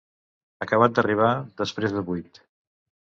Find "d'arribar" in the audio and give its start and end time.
0.95-1.29